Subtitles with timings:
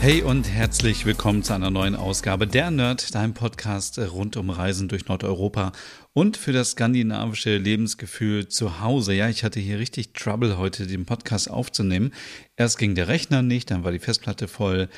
[0.00, 4.88] Hey und herzlich willkommen zu einer neuen Ausgabe der Nerd, deinem Podcast rund um Reisen
[4.88, 5.72] durch Nordeuropa
[6.20, 9.14] und für das skandinavische Lebensgefühl zu Hause.
[9.14, 12.12] Ja, ich hatte hier richtig Trouble heute, den Podcast aufzunehmen.
[12.58, 14.90] Erst ging der Rechner nicht, dann war die Festplatte voll,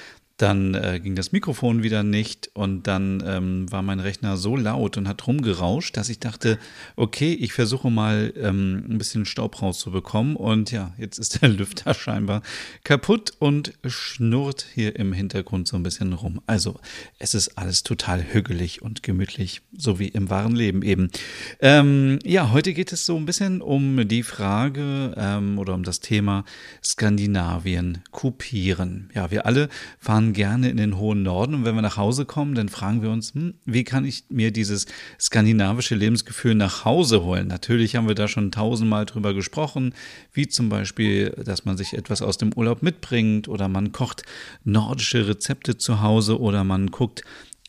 [0.43, 4.97] dann äh, ging das Mikrofon wieder nicht und dann ähm, war mein Rechner so laut
[4.97, 6.59] und hat rumgerauscht, dass ich dachte,
[6.97, 10.35] okay, ich versuche mal ähm, ein bisschen Staub rauszubekommen.
[10.35, 12.43] Und ja, jetzt ist der Lüfter scheinbar
[12.83, 16.41] kaputt und schnurrt hier im Hintergrund so ein bisschen rum.
[16.47, 16.81] Also
[17.21, 21.12] es ist alles total hügelig und gemütlich, so wie im wahren Leben eben.
[21.61, 26.01] Ähm, ja, heute geht es so ein bisschen um die Frage ähm, oder um das
[26.01, 26.45] Thema
[26.83, 29.11] Skandinavien kopieren.
[29.15, 32.55] Ja, wir alle fahren gerne in den hohen Norden und wenn wir nach Hause kommen,
[32.55, 34.87] dann fragen wir uns, hm, wie kann ich mir dieses
[35.21, 37.47] skandinavische Lebensgefühl nach Hause holen?
[37.47, 39.95] Natürlich haben wir da schon tausendmal drüber gesprochen,
[40.33, 44.25] wie zum Beispiel, dass man sich etwas aus dem Urlaub mitbringt oder man kocht
[44.65, 47.23] nordische Rezepte zu Hause oder man guckt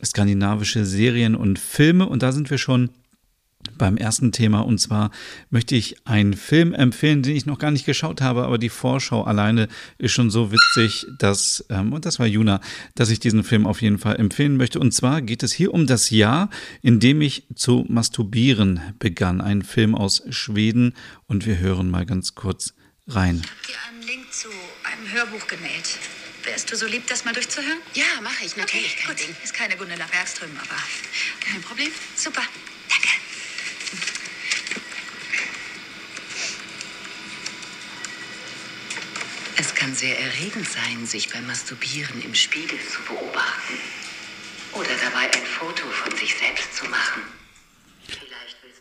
[0.04, 2.90] skandinavische Serien und Filme und da sind wir schon
[3.78, 4.62] beim ersten Thema.
[4.62, 5.12] Und zwar
[5.50, 9.24] möchte ich einen Film empfehlen, den ich noch gar nicht geschaut habe, aber die Vorschau
[9.24, 12.62] alleine ist schon so witzig, dass, ähm, und das war Juna,
[12.96, 14.80] dass ich diesen Film auf jeden Fall empfehlen möchte.
[14.80, 16.50] Und zwar geht es hier um das Jahr,
[16.82, 19.42] in dem ich zu masturbieren begann.
[19.42, 20.94] Ein Film aus Schweden
[21.28, 22.74] und wir hören mal ganz kurz
[23.08, 23.42] rein.
[23.44, 24.48] Ich habe dir einen Link zu
[24.84, 26.00] einem Hörbuch gemeldet.
[26.44, 27.80] Wärst du so lieb, das mal durchzuhören?
[27.94, 28.94] Ja, mache ich natürlich.
[28.98, 29.26] Okay, kein gut.
[29.28, 29.36] Ding.
[29.44, 30.76] Ist keine Gunilla Bergström, aber
[31.40, 31.90] Kein Problem.
[32.16, 32.42] super.
[32.90, 33.08] Danke.
[39.58, 43.74] Es kann sehr erregend sein, sich beim Masturbieren im Spiegel zu beobachten.
[44.74, 47.22] Oder dabei ein Foto von sich selbst zu machen.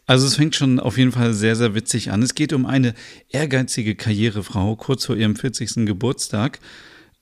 [0.07, 2.23] Also es fängt schon auf jeden Fall sehr, sehr witzig an.
[2.23, 2.95] Es geht um eine
[3.29, 5.87] ehrgeizige Karrierefrau kurz vor ihrem 40.
[5.87, 6.59] Geburtstag,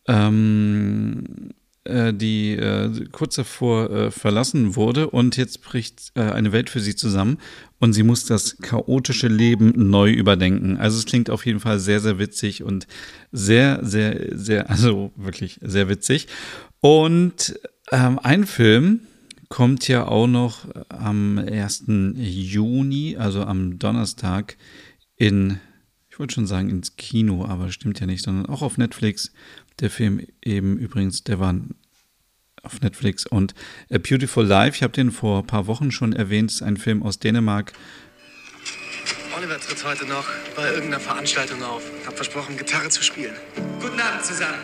[0.07, 6.69] ähm, äh, die äh, kurz davor äh, verlassen wurde und jetzt bricht äh, eine Welt
[6.69, 7.39] für sie zusammen
[7.79, 10.77] und sie muss das chaotische Leben neu überdenken.
[10.77, 12.87] Also es klingt auf jeden Fall sehr, sehr witzig und
[13.33, 16.29] sehr, sehr, sehr, also wirklich sehr witzig.
[16.81, 17.59] Und
[17.93, 19.01] ähm, ein Film,
[19.51, 21.85] kommt ja auch noch am 1.
[22.17, 24.57] Juni, also am Donnerstag,
[25.17, 25.59] in,
[26.21, 29.33] wollte schon sagen ins Kino, aber stimmt ja nicht, sondern auch auf Netflix.
[29.81, 31.55] Der Film eben übrigens, der war
[32.63, 33.55] auf Netflix und
[33.91, 37.03] A Beautiful Life, ich habe den vor ein paar Wochen schon erwähnt, ist ein Film
[37.03, 37.73] aus Dänemark.
[39.35, 41.83] Oliver tritt heute noch bei irgendeiner Veranstaltung auf.
[42.07, 43.35] Hab versprochen, Gitarre zu spielen.
[43.81, 44.59] Guten Abend zusammen.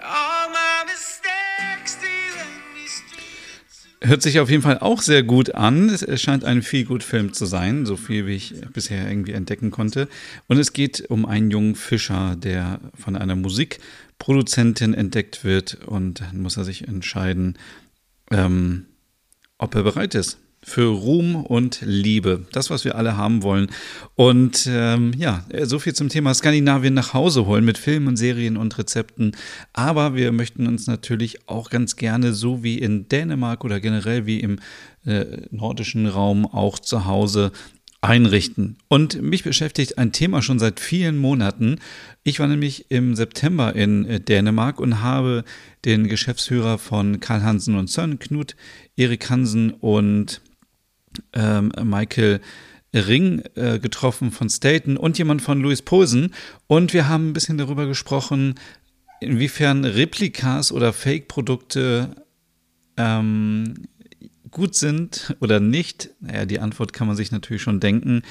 [0.00, 0.33] All
[4.06, 5.88] Hört sich auf jeden Fall auch sehr gut an.
[5.88, 9.70] Es scheint ein viel gut Film zu sein, so viel wie ich bisher irgendwie entdecken
[9.70, 10.08] konnte.
[10.46, 16.42] Und es geht um einen jungen Fischer, der von einer Musikproduzentin entdeckt wird und dann
[16.42, 17.56] muss er sich entscheiden,
[18.30, 18.84] ähm,
[19.56, 22.46] ob er bereit ist für Ruhm und Liebe.
[22.52, 23.68] Das, was wir alle haben wollen.
[24.14, 28.76] Und ähm, ja, so viel zum Thema Skandinavien nach Hause holen mit Filmen, Serien und
[28.78, 29.36] Rezepten.
[29.72, 34.40] Aber wir möchten uns natürlich auch ganz gerne, so wie in Dänemark oder generell wie
[34.40, 34.58] im
[35.04, 37.52] äh, nordischen Raum, auch zu Hause
[38.04, 38.76] einrichten.
[38.88, 41.78] Und mich beschäftigt ein Thema schon seit vielen Monaten.
[42.22, 45.44] Ich war nämlich im September in äh, Dänemark und habe
[45.84, 48.56] den Geschäftsführer von Karl Hansen und Søn, Knut
[48.96, 50.42] Erik Hansen und
[51.32, 52.40] ähm, Michael
[52.94, 56.32] Ring äh, getroffen von Staten und jemand von Louis Posen.
[56.66, 58.54] Und wir haben ein bisschen darüber gesprochen,
[59.20, 62.14] inwiefern Replikas oder Fake-Produkte
[62.96, 63.74] ähm,
[64.50, 66.10] gut sind oder nicht.
[66.20, 68.22] Naja, die Antwort kann man sich natürlich schon denken.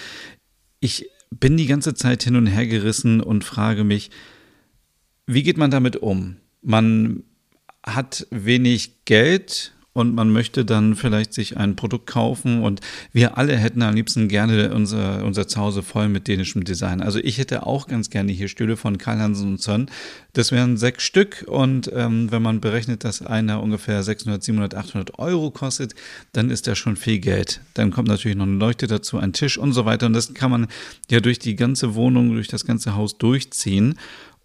[0.80, 4.12] Ich bin die ganze Zeit hin und her gerissen und frage mich,
[5.26, 6.38] wie geht man damit um?
[6.62, 7.24] Man
[7.86, 12.82] hat wenig Geld und man möchte dann vielleicht sich ein Produkt kaufen und
[13.14, 17.02] wir alle hätten am liebsten gerne unser, unser Zuhause voll mit dänischem Design.
[17.02, 19.90] Also ich hätte auch ganz gerne hier Stühle von Karl Hansen und Son.
[20.34, 25.20] Das wären sechs Stück und ähm, wenn man berechnet, dass einer ungefähr 600, 700, 800
[25.20, 25.94] Euro kostet,
[26.32, 27.62] dann ist das schon viel Geld.
[27.76, 30.50] Dann kommt natürlich noch eine Leuchte dazu, ein Tisch und so weiter und das kann
[30.50, 30.68] man
[31.10, 33.96] ja durch die ganze Wohnung, durch das ganze Haus durchziehen.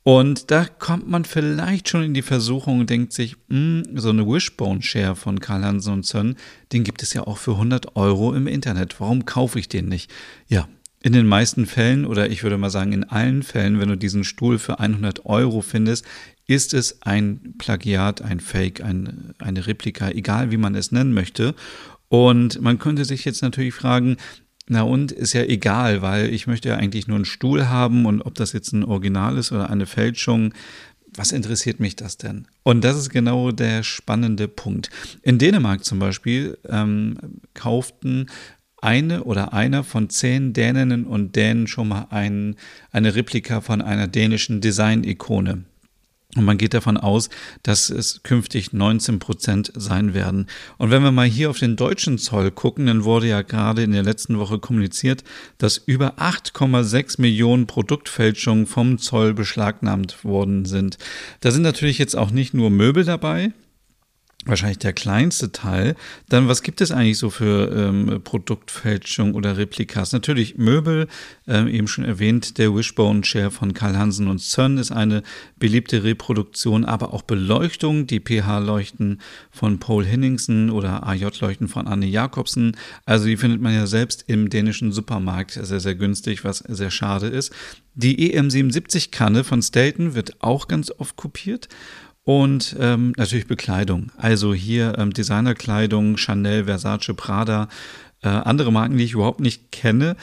[0.09, 4.09] Und da kommt man vielleicht schon in die Versuchung und denkt sich, mh, hm, so
[4.09, 6.37] eine Wishbone Share von Karl Hansen und Son,
[6.73, 9.03] den gibt es ja auch für 100 Euro im Internet.
[9.03, 10.11] Warum kaufe ich den nicht?
[10.47, 10.67] Ja,
[11.03, 14.25] in den meisten Fällen oder ich würde mal sagen in allen Fällen, wenn du diesen
[14.25, 16.07] Stuhl für 100 Euro findest,
[16.47, 21.55] ist es ein Plagiat, ein Fake, ein, eine Replika, egal wie man es nennen möchte.
[22.09, 24.17] Und man könnte sich jetzt natürlich fragen,
[24.69, 28.23] na und ist ja egal, weil ich möchte ja eigentlich nur einen Stuhl haben und
[28.23, 30.53] ob das jetzt ein Original ist oder eine Fälschung,
[31.15, 32.47] was interessiert mich das denn?
[32.63, 34.91] Und das ist genau der spannende Punkt.
[35.23, 37.17] In Dänemark zum Beispiel ähm,
[37.55, 38.27] kauften
[38.81, 42.57] eine oder einer von zehn Däninnen und Dänen schon mal ein,
[42.93, 45.65] eine Replika von einer dänischen Design-Ikone.
[46.39, 47.29] Und man geht davon aus,
[47.65, 50.47] dass es künftig 19 Prozent sein werden.
[50.79, 53.91] Und wenn wir mal hier auf den deutschen Zoll gucken, dann wurde ja gerade in
[53.91, 55.25] der letzten Woche kommuniziert,
[55.59, 60.97] dass über 8,6 Millionen Produktfälschungen vom Zoll beschlagnahmt worden sind.
[61.41, 63.53] Da sind natürlich jetzt auch nicht nur Möbel dabei,
[64.45, 65.95] wahrscheinlich der kleinste Teil.
[66.29, 70.13] Dann, was gibt es eigentlich so für ähm, Produktfälschung oder Replikas?
[70.13, 71.09] Natürlich Möbel,
[71.47, 75.23] ähm, eben schon erwähnt, der Wishbone Chair von Karl Hansen und Son ist eine
[75.59, 79.21] beliebte Reproduktion, aber auch Beleuchtung, die PH-Leuchten
[79.51, 82.77] von Paul Hinningsen oder AJ-Leuchten von Anne Jakobsen.
[83.07, 87.27] Also die findet man ja selbst im dänischen Supermarkt sehr, sehr günstig, was sehr schade
[87.27, 87.53] ist.
[87.95, 91.69] Die EM77-Kanne von Stelton wird auch ganz oft kopiert.
[92.29, 94.13] Und ähm, natürlich Bekleidung.
[94.19, 97.71] Also hier ähm, Designerkleidung, Chanel, Versace, Prada,
[98.23, 100.15] äh, andere Marken, die ich überhaupt nicht kenne.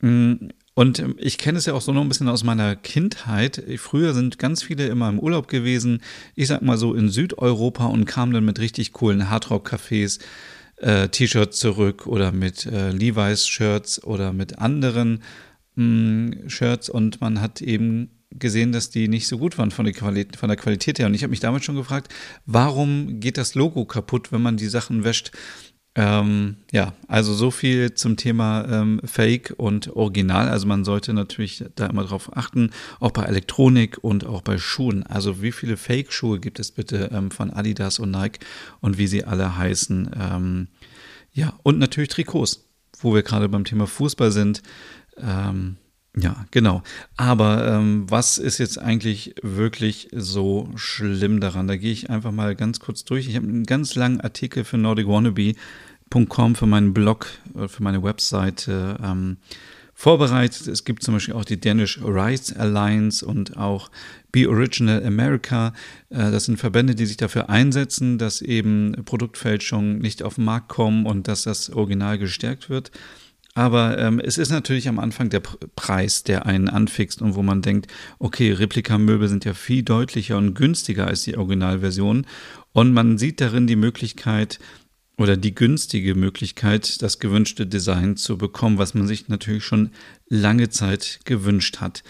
[0.00, 3.62] Mm, und ähm, ich kenne es ja auch so noch ein bisschen aus meiner Kindheit.
[3.76, 6.02] Früher sind ganz viele immer im Urlaub gewesen,
[6.34, 10.18] ich sag mal so in Südeuropa und kamen dann mit richtig coolen Hardrock-Cafés
[10.78, 15.22] äh, T-Shirts zurück oder mit äh, Levi's-Shirts oder mit anderen
[15.76, 19.84] mh, mm, Shirts und man hat eben gesehen, dass die nicht so gut waren von
[19.84, 21.06] der Qualität, von der Qualität her.
[21.06, 22.12] Und ich habe mich damals schon gefragt,
[22.46, 25.32] warum geht das Logo kaputt, wenn man die Sachen wäscht?
[25.94, 30.48] Ähm, ja, also so viel zum Thema ähm, Fake und Original.
[30.48, 35.02] Also man sollte natürlich da immer drauf achten, auch bei Elektronik und auch bei Schuhen.
[35.02, 38.40] Also wie viele Fake-Schuhe gibt es bitte ähm, von Adidas und Nike
[38.80, 40.10] und wie sie alle heißen.
[40.18, 40.68] Ähm,
[41.32, 42.64] ja, und natürlich Trikots,
[42.98, 44.62] wo wir gerade beim Thema Fußball sind.
[45.18, 45.76] Ähm,
[46.16, 46.82] ja, genau.
[47.16, 51.68] Aber ähm, was ist jetzt eigentlich wirklich so schlimm daran?
[51.68, 53.28] Da gehe ich einfach mal ganz kurz durch.
[53.28, 58.98] Ich habe einen ganz langen Artikel für NordicWannabe.com für meinen Blog, äh, für meine Webseite
[59.02, 59.38] ähm,
[59.94, 60.66] vorbereitet.
[60.66, 63.90] Es gibt zum Beispiel auch die Danish Rights Alliance und auch
[64.32, 65.72] Be Original America.
[66.10, 70.68] Äh, das sind Verbände, die sich dafür einsetzen, dass eben Produktfälschungen nicht auf den Markt
[70.68, 72.90] kommen und dass das Original gestärkt wird.
[73.54, 77.60] Aber ähm, es ist natürlich am Anfang der Preis, der einen anfixt und wo man
[77.60, 82.26] denkt, okay, Replikamöbel sind ja viel deutlicher und günstiger als die Originalversion.
[82.72, 84.58] Und man sieht darin die Möglichkeit
[85.18, 89.90] oder die günstige Möglichkeit, das gewünschte Design zu bekommen, was man sich natürlich schon
[90.28, 92.02] lange Zeit gewünscht hat.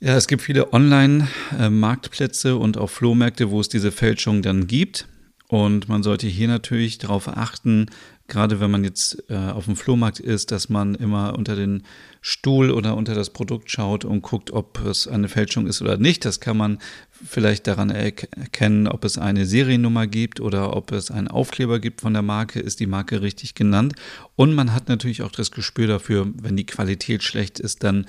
[0.00, 5.06] Ja, es gibt viele Online-Marktplätze und auch Flohmärkte, wo es diese Fälschung dann gibt.
[5.52, 7.90] Und man sollte hier natürlich darauf achten,
[8.26, 11.82] gerade wenn man jetzt äh, auf dem Flohmarkt ist, dass man immer unter den
[12.22, 16.24] Stuhl oder unter das Produkt schaut und guckt, ob es eine Fälschung ist oder nicht.
[16.24, 16.78] Das kann man
[17.22, 22.14] vielleicht daran erkennen, ob es eine Seriennummer gibt oder ob es einen Aufkleber gibt von
[22.14, 23.92] der Marke, ist die Marke richtig genannt.
[24.36, 28.06] Und man hat natürlich auch das Gespür dafür, wenn die Qualität schlecht ist, dann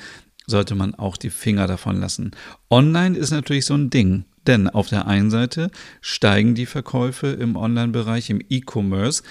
[0.48, 2.32] sollte man auch die Finger davon lassen.
[2.70, 4.24] Online ist natürlich so ein Ding.
[4.48, 5.72] Denn auf der einen Seite
[6.02, 9.24] steigen die Verkäufe im Online-Bereich, im E-Commerce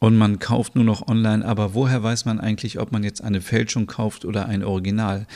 [0.00, 1.44] und man kauft nur noch online.
[1.44, 5.26] Aber woher weiß man eigentlich, ob man jetzt eine Fälschung kauft oder ein Original?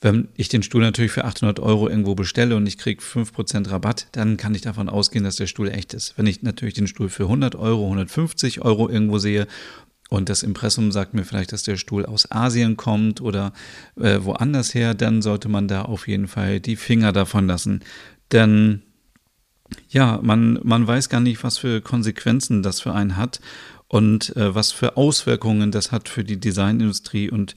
[0.00, 4.08] Wenn ich den Stuhl natürlich für 800 Euro irgendwo bestelle und ich kriege 5% Rabatt,
[4.12, 6.18] dann kann ich davon ausgehen, dass der Stuhl echt ist.
[6.18, 9.46] Wenn ich natürlich den Stuhl für 100 Euro, 150 Euro irgendwo sehe
[10.10, 13.54] und das Impressum sagt mir vielleicht, dass der Stuhl aus Asien kommt oder
[13.98, 17.80] äh, woanders her, dann sollte man da auf jeden Fall die Finger davon lassen.
[18.34, 18.82] Denn
[19.88, 23.40] ja, man, man weiß gar nicht, was für Konsequenzen das für einen hat
[23.88, 27.54] und äh, was für Auswirkungen das hat für die Designindustrie und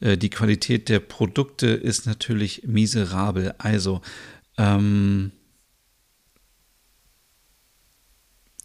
[0.00, 3.54] äh, die Qualität der Produkte ist natürlich miserabel.
[3.58, 4.02] Also,
[4.58, 5.32] ähm,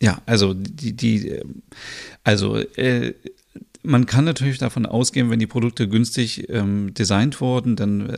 [0.01, 1.39] ja, also die, die
[2.23, 3.13] also äh,
[3.83, 8.17] man kann natürlich davon ausgehen, wenn die Produkte günstig ähm, designt wurden, dann äh,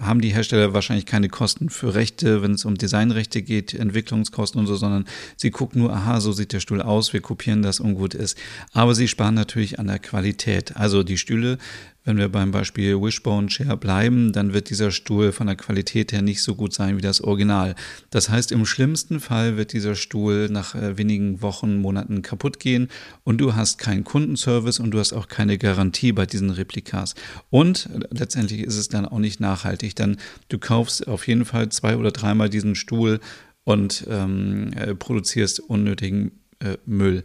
[0.00, 4.66] haben die Hersteller wahrscheinlich keine Kosten für Rechte, wenn es um Designrechte geht, Entwicklungskosten und
[4.66, 5.04] so, sondern
[5.36, 8.38] sie gucken nur, aha, so sieht der Stuhl aus, wir kopieren das und gut ist.
[8.72, 10.76] Aber sie sparen natürlich an der Qualität.
[10.76, 11.58] Also die Stühle
[12.04, 16.22] wenn wir beim Beispiel Wishbone Chair bleiben, dann wird dieser Stuhl von der Qualität her
[16.22, 17.74] nicht so gut sein wie das Original.
[18.10, 22.88] Das heißt, im schlimmsten Fall wird dieser Stuhl nach äh, wenigen Wochen, Monaten kaputt gehen
[23.24, 27.14] und du hast keinen Kundenservice und du hast auch keine Garantie bei diesen Replikas.
[27.50, 30.16] Und letztendlich ist es dann auch nicht nachhaltig, denn
[30.48, 33.20] du kaufst auf jeden Fall zwei oder dreimal diesen Stuhl
[33.64, 37.24] und ähm, äh, produzierst unnötigen äh, Müll.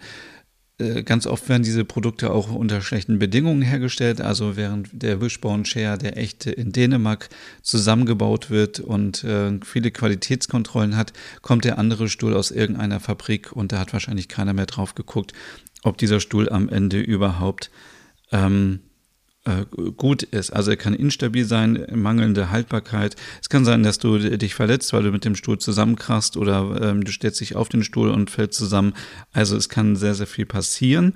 [0.77, 4.19] Äh, ganz oft werden diese Produkte auch unter schlechten Bedingungen hergestellt.
[4.21, 7.29] Also während der Wishbone Chair, der echte in Dänemark
[7.61, 13.71] zusammengebaut wird und äh, viele Qualitätskontrollen hat, kommt der andere Stuhl aus irgendeiner Fabrik und
[13.71, 15.33] da hat wahrscheinlich keiner mehr drauf geguckt,
[15.83, 17.71] ob dieser Stuhl am Ende überhaupt
[18.31, 18.84] ähm, äh,
[19.95, 20.51] gut ist.
[20.51, 23.15] Also er kann instabil sein, mangelnde Haltbarkeit.
[23.41, 27.03] Es kann sein, dass du dich verletzt, weil du mit dem Stuhl zusammenkrachst oder ähm,
[27.03, 28.93] du stellst dich auf den Stuhl und fällst zusammen.
[29.33, 31.13] Also es kann sehr, sehr viel passieren.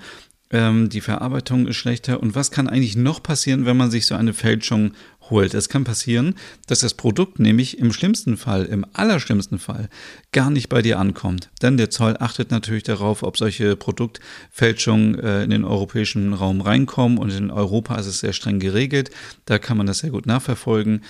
[0.51, 2.21] Ähm, die Verarbeitung ist schlechter.
[2.21, 4.93] Und was kann eigentlich noch passieren, wenn man sich so eine Fälschung
[5.29, 5.53] holt?
[5.53, 9.89] Es kann passieren, dass das Produkt nämlich im schlimmsten Fall, im allerschlimmsten Fall,
[10.31, 11.51] gar nicht bei dir ankommt.
[11.61, 17.19] Denn der Zoll achtet natürlich darauf, ob solche Produktfälschungen äh, in den europäischen Raum reinkommen.
[17.19, 19.11] Und in Europa ist es sehr streng geregelt.
[19.45, 21.01] Da kann man das sehr gut nachverfolgen.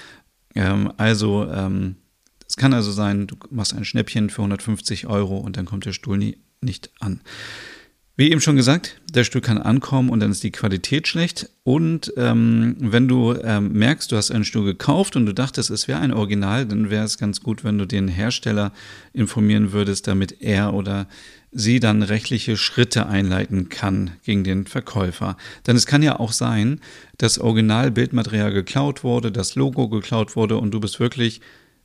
[0.55, 1.95] Ähm, also, ähm,
[2.45, 5.93] es kann also sein, du machst ein Schnäppchen für 150 Euro und dann kommt der
[5.93, 7.21] Stuhl nie, nicht an.
[8.19, 11.49] Wie eben schon gesagt, der Stuhl kann ankommen und dann ist die Qualität schlecht.
[11.63, 15.87] Und ähm, wenn du ähm, merkst, du hast einen Stuhl gekauft und du dachtest, es
[15.87, 18.73] wäre ein Original, dann wäre es ganz gut, wenn du den Hersteller
[19.13, 21.07] informieren würdest, damit er oder
[21.53, 25.37] sie dann rechtliche Schritte einleiten kann gegen den Verkäufer.
[25.65, 26.81] Denn es kann ja auch sein,
[27.17, 31.39] dass Originalbildmaterial geklaut wurde, das Logo geklaut wurde und du bist wirklich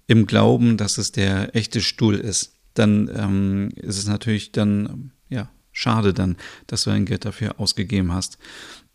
[0.08, 2.56] im Glauben, dass es der echte Stuhl ist.
[2.74, 8.12] Dann ähm, ist es natürlich dann ja Schade dann, dass du dein Geld dafür ausgegeben
[8.12, 8.38] hast.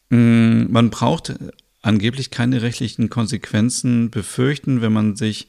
[0.10, 1.36] Mm, man braucht
[1.82, 5.48] angeblich keine rechtlichen Konsequenzen befürchten, wenn man sich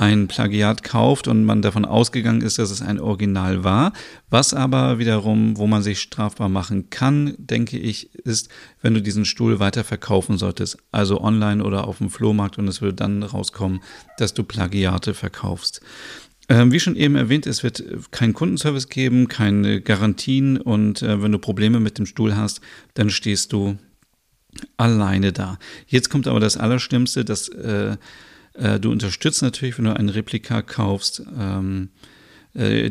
[0.00, 3.92] ein Plagiat kauft und man davon ausgegangen ist, dass es ein Original war.
[4.30, 8.48] Was aber wiederum, wo man sich strafbar machen kann, denke ich, ist,
[8.80, 12.80] wenn du diesen Stuhl weiter verkaufen solltest, also online oder auf dem Flohmarkt und es
[12.80, 13.80] würde dann rauskommen,
[14.16, 15.82] dass du Plagiate verkaufst.
[16.50, 21.30] Ähm, wie schon eben erwähnt, es wird keinen Kundenservice geben, keine Garantien und äh, wenn
[21.30, 22.60] du Probleme mit dem Stuhl hast,
[22.94, 23.78] dann stehst du
[24.76, 25.60] alleine da.
[25.86, 27.96] Jetzt kommt aber das Allerschlimmste, dass äh,
[28.54, 31.90] äh, du unterstützt natürlich, wenn du ein Replika kaufst, ähm,
[32.54, 32.90] äh,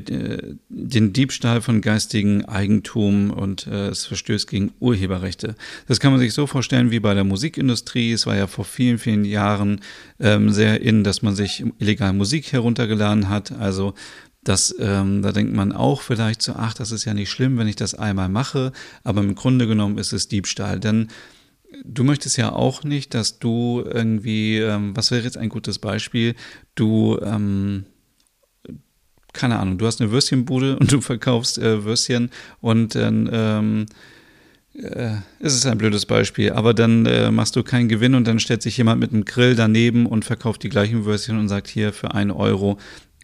[0.70, 5.56] den Diebstahl von geistigem Eigentum und äh, es verstößt gegen Urheberrechte.
[5.88, 8.14] Das kann man sich so vorstellen wie bei der Musikindustrie.
[8.14, 9.82] Es war ja vor vielen, vielen Jahren
[10.20, 13.52] ähm, sehr in, dass man sich illegal Musik heruntergeladen hat.
[13.52, 13.94] Also
[14.44, 17.68] das, ähm, da denkt man auch vielleicht so, ach, das ist ja nicht schlimm, wenn
[17.68, 18.72] ich das einmal mache,
[19.04, 21.10] aber im Grunde genommen ist es Diebstahl, denn
[21.84, 26.36] du möchtest ja auch nicht, dass du irgendwie, ähm, was wäre jetzt ein gutes Beispiel,
[26.76, 27.86] du ähm,
[29.34, 32.30] keine Ahnung, du hast eine Würstchenbude und du verkaufst äh, Würstchen
[32.62, 33.86] und dann ähm,
[34.74, 38.40] äh, ist es ein blödes Beispiel, aber dann äh, machst du keinen Gewinn und dann
[38.40, 41.94] stellt sich jemand mit einem Grill daneben und verkauft die gleichen Würstchen und sagt hier
[41.94, 42.78] für einen Euro.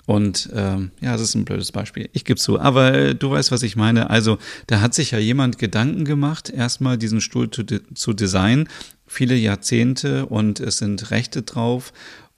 [0.05, 2.09] Und ähm, ja, das ist ein blödes Beispiel.
[2.13, 4.09] Ich gebe zu, aber äh, du weißt, was ich meine.
[4.11, 8.69] Also da hat sich ja jemand Gedanken gemacht, erstmal diesen Stuhl zu, de zu designen,
[9.07, 11.91] viele Jahrzehnte und es sind Rechte drauf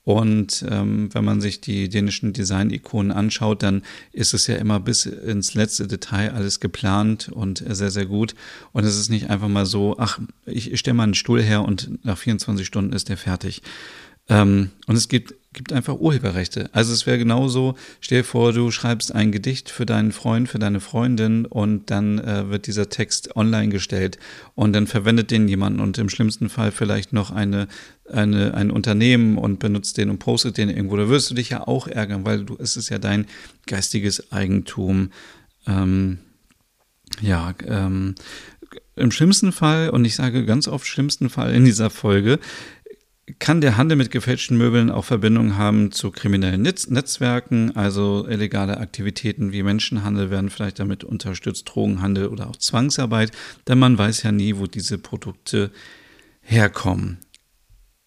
[0.08, 3.82] und ähm, wenn man sich die dänischen Design-Ikonen anschaut, dann
[4.14, 8.34] ist es ja immer bis ins letzte Detail alles geplant und sehr, sehr gut.
[8.72, 12.06] Und es ist nicht einfach mal so, ach, ich stelle mal einen Stuhl her und
[12.06, 13.64] nach 24 Stunden ist der fertig.
[14.30, 16.70] Ähm, und es gibt gibt einfach Urheberrechte.
[16.72, 20.60] Also es wäre genauso, stell dir vor, du schreibst ein Gedicht für deinen Freund, für
[20.60, 24.20] deine Freundin und dann äh, wird dieser Text online gestellt
[24.54, 27.68] und dann verwendet den jemand und im schlimmsten Fall vielleicht noch eine,
[28.08, 30.96] eine, ein Unternehmen und benutzt den und postet den irgendwo.
[30.96, 33.26] Da wirst du dich ja auch ärgern, weil du, es ist ja dein
[33.66, 35.10] geistiges Eigentum.
[35.66, 36.20] Ähm,
[37.20, 38.14] ja, ähm,
[38.96, 42.40] im schlimmsten Fall, und ich sage ganz oft schlimmsten Fall in dieser Folge,
[43.40, 48.78] kann der Handel mit gefälschten Möbeln auch Verbindungen haben zu kriminellen Netz Netzwerken, also illegale
[48.78, 53.32] Aktivitäten wie Menschenhandel werden vielleicht damit unterstützt, Drogenhandel oder auch Zwangsarbeit,
[53.68, 55.72] denn man weiß ja nie, wo diese Produkte
[56.42, 57.18] herkommen.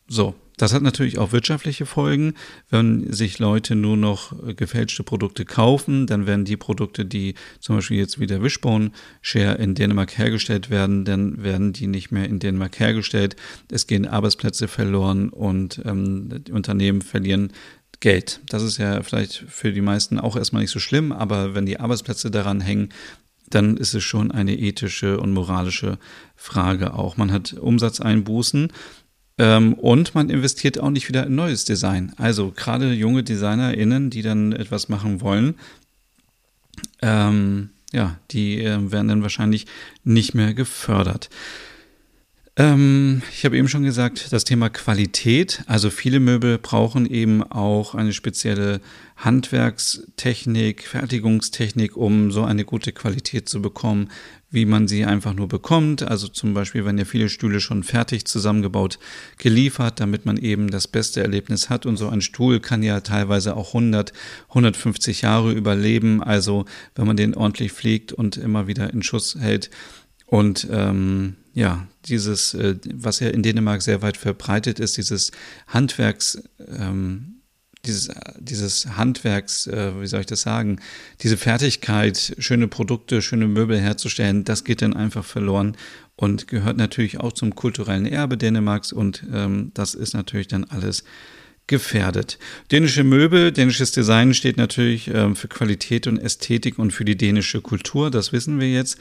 [0.08, 2.34] So, Das hat natürlich auch wirtschaftliche Folgen.
[2.68, 7.96] Wenn sich Leute nur noch gefälschte Produkte kaufen, dann werden die Produkte, die zum Beispiel
[7.96, 8.90] jetzt wie der Wishbone
[9.22, 13.36] Share in Dänemark hergestellt werden, dann werden die nicht mehr in Dänemark hergestellt.
[13.70, 17.54] Es gehen Arbeitsplätze verloren und ähm, Unternehmen verlieren
[18.00, 18.40] Geld.
[18.50, 21.80] Das ist ja vielleicht für die meisten auch erstmal nicht so schlimm, aber wenn die
[21.80, 22.90] Arbeitsplätze daran hängen,
[23.50, 25.98] dann ist es schon eine ethische und moralische
[26.36, 27.16] Frage auch.
[27.16, 28.72] Man hat Umsatzeinbußen
[29.75, 32.12] und man investiert auch nicht wieder in neues Design.
[32.16, 35.54] Also gerade junge DesignerInnen, die dann etwas machen wollen,
[37.02, 39.66] ähm, ja, die äh, werden dann wahrscheinlich
[40.04, 41.28] nicht mehr gefördert.
[42.60, 45.62] Ähm, ich habe eben schon gesagt, das Thema Qualität.
[45.66, 48.82] Also viele Möbel brauchen eben auch eine spezielle
[49.16, 54.10] Handwerkstechnik, Fertigungstechnik, um so eine gute Qualität zu bekommen,
[54.50, 56.02] wie man sie einfach nur bekommt.
[56.02, 58.98] Also zum Beispiel, wenn ja viele Stühle schon fertig zusammengebaut
[59.38, 61.86] geliefert, damit man eben das beste Erlebnis hat.
[61.86, 64.12] Und so ein Stuhl kann ja teilweise auch 100,
[64.50, 66.22] 150 Jahre überleben.
[66.22, 69.70] Also wenn man den ordentlich pflegt und immer wieder in Schuss hält.
[70.26, 75.33] Und ähm, ja, dieses, äh, was ja in Dänemark sehr weit verbreitet ist, dieses
[75.66, 77.40] Handwerks, ähm,
[77.87, 80.80] dieses, dieses Handwerks, äh, wie soll ich das sagen,
[81.23, 85.76] diese Fertigkeit, schöne Produkte, schöne Möbel herzustellen, das geht dann einfach verloren
[86.16, 91.04] und gehört natürlich auch zum kulturellen Erbe Dänemarks und ähm, das ist natürlich dann alles
[91.66, 92.38] gefährdet.
[92.73, 97.61] Dänische Möbel, dänisches Design steht natürlich ähm, für Qualität und Ästhetik und für die dänische
[97.61, 98.99] Kultur, das wissen wir jetzt.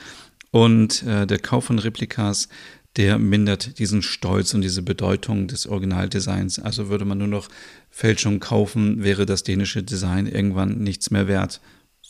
[0.52, 2.50] Und äh, der Kauf von Replikas,
[2.96, 6.60] der mindert diesen Stolz und diese Bedeutung des Originaldesigns.
[6.60, 7.48] Also würde man nur noch
[7.90, 11.62] Fälschung kaufen, wäre das dänische Design irgendwann nichts mehr wert.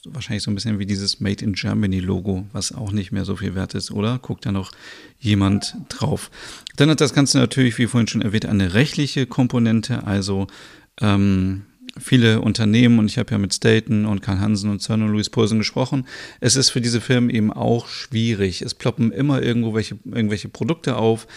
[0.05, 3.35] Wahrscheinlich so ein bisschen wie dieses Made in Germany Logo, was auch nicht mehr so
[3.35, 4.17] viel wert ist, oder?
[4.19, 4.71] Guckt da noch
[5.19, 6.31] jemand drauf.
[6.77, 10.05] Dann hat das Ganze natürlich, wie vorhin schon erwähnt, eine rechtliche Komponente.
[10.05, 10.47] Also
[11.01, 11.65] ähm,
[11.99, 15.29] viele Unternehmen und ich habe ja mit Staten und Karl Hansen und Cern und Louis
[15.29, 16.07] Poulsen gesprochen.
[16.39, 18.61] Es ist für diese Firmen eben auch schwierig.
[18.61, 21.27] Es ploppen immer irgendwo welche, irgendwelche Produkte auf.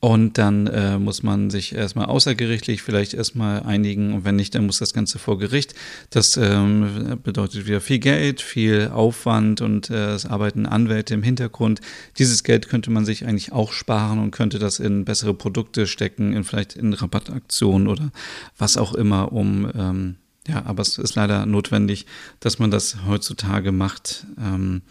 [0.00, 4.64] Und dann äh, muss man sich erstmal außergerichtlich vielleicht erstmal einigen und wenn nicht, dann
[4.64, 5.74] muss das Ganze vor Gericht.
[6.08, 11.82] Das ähm, bedeutet wieder viel Geld, viel Aufwand und äh, es arbeiten Anwälte im Hintergrund.
[12.18, 16.32] Dieses Geld könnte man sich eigentlich auch sparen und könnte das in bessere Produkte stecken,
[16.32, 18.12] in vielleicht in Rabattaktionen oder
[18.56, 20.16] was auch immer, um ähm,
[20.48, 22.06] ja, aber es ist leider notwendig,
[22.40, 24.26] dass man das heutzutage macht.
[24.38, 24.82] Ähm,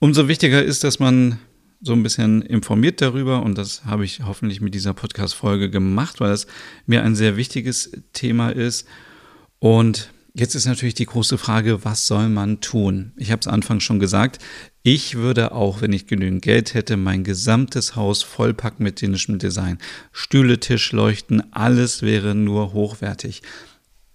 [0.00, 1.38] umso wichtiger ist, dass man
[1.80, 6.32] so ein bisschen informiert darüber und das habe ich hoffentlich mit dieser Podcast-Folge gemacht, weil
[6.32, 6.46] es
[6.86, 8.86] mir ein sehr wichtiges Thema ist.
[9.60, 13.12] Und jetzt ist natürlich die große Frage, was soll man tun?
[13.16, 14.38] Ich habe es Anfang schon gesagt,
[14.82, 19.78] ich würde auch, wenn ich genügend Geld hätte, mein gesamtes Haus vollpacken mit dänischem Design.
[20.12, 23.42] Stühle, Tisch, Leuchten, alles wäre nur hochwertig.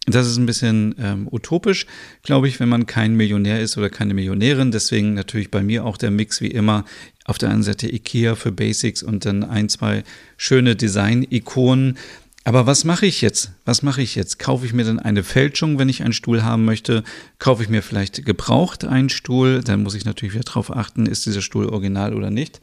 [0.05, 1.85] Das ist ein bisschen ähm, utopisch,
[2.23, 4.71] glaube ich, wenn man kein Millionär ist oder keine Millionärin.
[4.71, 6.83] Deswegen natürlich bei mir auch der Mix wie immer.
[7.25, 10.03] Auf der einen Seite IKEA für Basics und dann ein, zwei
[10.37, 11.97] schöne Design-Ikonen.
[12.43, 13.51] Aber was mache ich jetzt?
[13.63, 14.37] Was mache ich jetzt?
[14.37, 17.03] Kaufe ich mir dann eine Fälschung, wenn ich einen Stuhl haben möchte?
[17.39, 19.61] Kaufe ich mir vielleicht gebraucht einen Stuhl?
[19.63, 22.59] Dann muss ich natürlich wieder darauf achten, ist dieser Stuhl original oder nicht.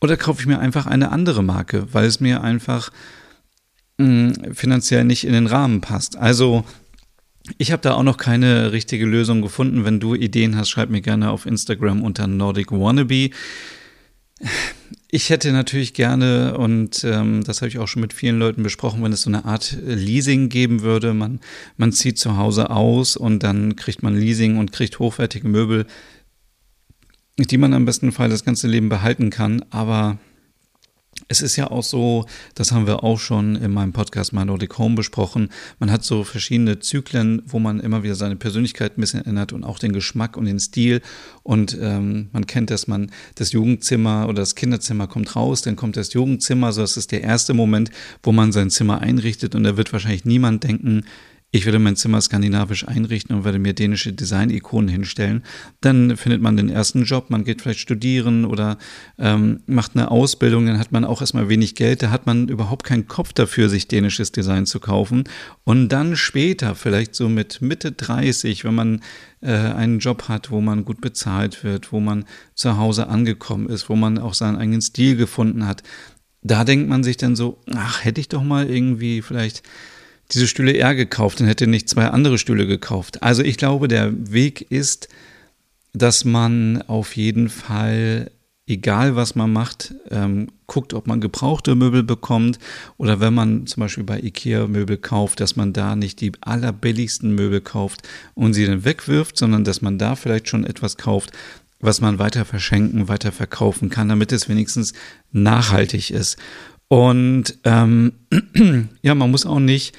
[0.00, 2.92] Oder kaufe ich mir einfach eine andere Marke, weil es mir einfach
[3.98, 6.16] mh, finanziell nicht in den Rahmen passt.
[6.16, 6.64] Also
[7.58, 9.84] ich habe da auch noch keine richtige Lösung gefunden.
[9.84, 13.30] Wenn du Ideen hast, schreib mir gerne auf Instagram unter Nordic Wannabe.
[15.10, 19.02] Ich hätte natürlich gerne, und ähm, das habe ich auch schon mit vielen Leuten besprochen,
[19.02, 21.14] wenn es so eine Art Leasing geben würde.
[21.14, 21.40] Man,
[21.76, 25.86] man zieht zu Hause aus und dann kriegt man Leasing und kriegt hochwertige Möbel,
[27.38, 29.64] die man am besten Fall das ganze Leben behalten kann.
[29.70, 30.18] Aber
[31.28, 34.78] es ist ja auch so, das haben wir auch schon in meinem Podcast My Nordic
[34.78, 35.50] Home besprochen.
[35.80, 39.64] Man hat so verschiedene Zyklen, wo man immer wieder seine Persönlichkeit ein bisschen ändert und
[39.64, 41.02] auch den Geschmack und den Stil.
[41.42, 45.96] Und ähm, man kennt, dass man das Jugendzimmer oder das Kinderzimmer kommt raus, dann kommt
[45.96, 46.72] das Jugendzimmer.
[46.72, 47.90] So, das ist der erste Moment,
[48.22, 49.54] wo man sein Zimmer einrichtet.
[49.54, 51.04] Und da wird wahrscheinlich niemand denken,
[51.52, 55.42] ich würde mein Zimmer skandinavisch einrichten und würde mir dänische Design-Ikonen hinstellen.
[55.80, 58.78] Dann findet man den ersten Job, man geht vielleicht studieren oder
[59.18, 62.84] ähm, macht eine Ausbildung, dann hat man auch erstmal wenig Geld, da hat man überhaupt
[62.84, 65.24] keinen Kopf dafür, sich dänisches Design zu kaufen.
[65.64, 69.00] Und dann später, vielleicht so mit Mitte 30, wenn man
[69.40, 73.88] äh, einen Job hat, wo man gut bezahlt wird, wo man zu Hause angekommen ist,
[73.88, 75.82] wo man auch seinen eigenen Stil gefunden hat,
[76.42, 79.62] da denkt man sich dann so, ach, hätte ich doch mal irgendwie vielleicht
[80.32, 83.22] diese Stühle eher gekauft und hätte nicht zwei andere Stühle gekauft.
[83.22, 85.08] Also ich glaube, der Weg ist,
[85.92, 88.30] dass man auf jeden Fall
[88.66, 92.58] egal was man macht, ähm, guckt, ob man gebrauchte Möbel bekommt
[92.96, 97.34] oder wenn man zum Beispiel bei Ikea Möbel kauft, dass man da nicht die allerbilligsten
[97.34, 98.02] Möbel kauft
[98.34, 101.30] und sie dann wegwirft, sondern dass man da vielleicht schon etwas kauft,
[101.78, 104.94] was man weiter verschenken, weiter verkaufen kann, damit es wenigstens
[105.30, 106.36] nachhaltig ist.
[106.88, 108.12] Und ähm,
[109.02, 109.96] ja, man muss auch nicht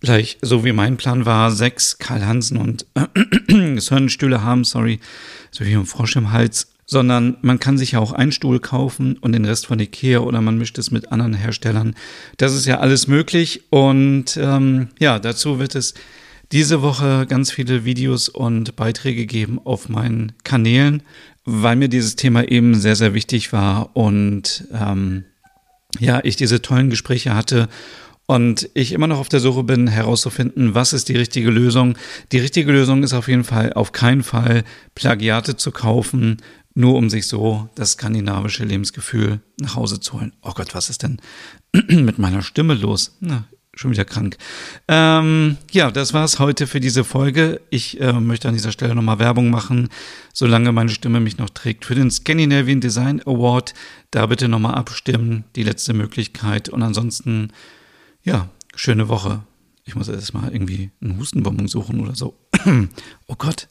[0.00, 2.86] gleich, so wie mein Plan war, sechs Karl Hansen und
[3.48, 5.00] äh, Sonnenstühle haben, sorry,
[5.50, 9.18] so wie ein Frosch im Hals, sondern man kann sich ja auch einen Stuhl kaufen
[9.18, 11.96] und den Rest von Ikea oder man mischt es mit anderen Herstellern.
[12.36, 15.94] Das ist ja alles möglich und ähm, ja, dazu wird es
[16.52, 21.02] diese Woche ganz viele Videos und Beiträge geben auf meinen Kanälen,
[21.44, 25.24] weil mir dieses Thema eben sehr, sehr wichtig war und ähm,
[25.98, 27.68] ja, ich diese tollen Gespräche hatte
[28.26, 31.96] und ich immer noch auf der Suche bin, herauszufinden, was ist die richtige Lösung.
[32.32, 36.38] Die richtige Lösung ist auf jeden Fall auf keinen Fall Plagiate zu kaufen,
[36.74, 40.32] nur um sich so das skandinavische Lebensgefühl nach Hause zu holen.
[40.42, 41.20] Oh Gott, was ist denn
[41.88, 43.16] mit meiner Stimme los?
[43.20, 44.36] Na, schon wieder krank.
[44.88, 47.60] Ähm, ja, das war's heute für diese Folge.
[47.70, 49.88] Ich äh, möchte an dieser Stelle nochmal Werbung machen,
[50.32, 53.74] solange meine Stimme mich noch trägt, für den Scandinavian Design Award.
[54.10, 56.68] Da bitte nochmal abstimmen, die letzte Möglichkeit.
[56.68, 57.52] Und ansonsten,
[58.26, 59.44] ja, schöne Woche.
[59.84, 62.34] Ich muss erst mal irgendwie einen Hustenbonbon suchen oder so.
[63.26, 63.68] oh Gott.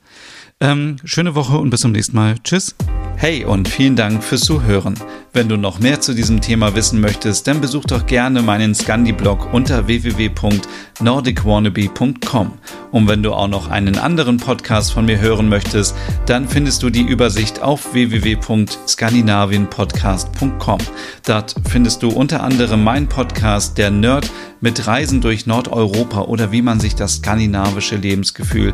[0.62, 2.36] Ähm, schöne Woche und bis zum nächsten Mal.
[2.43, 2.76] Tschüss.
[3.17, 4.93] Hey und vielen Dank fürs Zuhören.
[5.34, 9.54] Wenn du noch mehr zu diesem Thema wissen möchtest, dann besuch doch gerne meinen Scandi-Blog
[9.54, 12.54] unter www.nordicwannabe.com.
[12.91, 15.93] Und wenn du auch noch einen anderen Podcast von mir hören möchtest,
[16.26, 20.80] dann findest du die Übersicht auf www.skandinavienpodcast.com.
[21.26, 24.30] Dort findest du unter anderem meinen Podcast Der Nerd
[24.62, 28.74] mit Reisen durch Nordeuropa oder wie man sich das skandinavische Lebensgefühl